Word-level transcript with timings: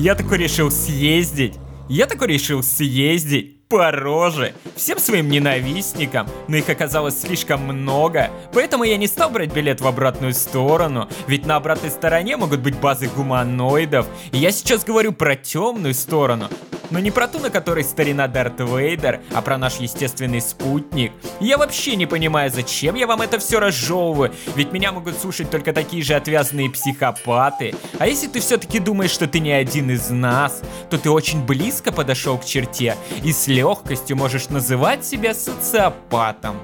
Я 0.00 0.14
такой 0.14 0.38
решил 0.38 0.70
съездить. 0.70 1.54
Я 1.88 2.06
такой 2.06 2.28
решил 2.28 2.62
съездить 2.62 3.66
по 3.66 3.90
роже 3.90 4.54
всем 4.76 5.00
своим 5.00 5.28
ненавистникам, 5.28 6.28
но 6.46 6.56
их 6.56 6.68
оказалось 6.68 7.20
слишком 7.20 7.62
много, 7.62 8.30
поэтому 8.52 8.84
я 8.84 8.96
не 8.96 9.08
стал 9.08 9.28
брать 9.28 9.52
билет 9.52 9.80
в 9.80 9.86
обратную 9.88 10.34
сторону, 10.34 11.08
ведь 11.26 11.46
на 11.46 11.56
обратной 11.56 11.90
стороне 11.90 12.36
могут 12.36 12.60
быть 12.60 12.78
базы 12.78 13.08
гуманоидов, 13.08 14.06
и 14.30 14.38
я 14.38 14.52
сейчас 14.52 14.84
говорю 14.84 15.12
про 15.12 15.34
темную 15.34 15.94
сторону, 15.94 16.48
но 16.90 16.98
не 16.98 17.10
про 17.10 17.28
ту, 17.28 17.38
на 17.38 17.50
которой 17.50 17.84
старина 17.84 18.28
Дарт 18.28 18.60
Вейдер, 18.60 19.20
а 19.32 19.42
про 19.42 19.58
наш 19.58 19.76
естественный 19.76 20.40
спутник. 20.40 21.12
Я 21.40 21.58
вообще 21.58 21.96
не 21.96 22.06
понимаю, 22.06 22.50
зачем 22.50 22.94
я 22.94 23.06
вам 23.06 23.22
это 23.22 23.38
все 23.38 23.60
разжевываю, 23.60 24.32
ведь 24.56 24.72
меня 24.72 24.92
могут 24.92 25.18
слушать 25.18 25.50
только 25.50 25.72
такие 25.72 26.02
же 26.02 26.14
отвязные 26.14 26.70
психопаты. 26.70 27.74
А 27.98 28.06
если 28.06 28.26
ты 28.26 28.40
все-таки 28.40 28.78
думаешь, 28.78 29.10
что 29.10 29.26
ты 29.26 29.40
не 29.40 29.52
один 29.52 29.90
из 29.90 30.10
нас, 30.10 30.62
то 30.90 30.98
ты 30.98 31.10
очень 31.10 31.44
близко 31.44 31.92
подошел 31.92 32.38
к 32.38 32.44
черте 32.44 32.96
и 33.22 33.32
с 33.32 33.46
легкостью 33.46 34.16
можешь 34.16 34.48
называть 34.48 35.04
себя 35.04 35.34
социопатом. 35.34 36.56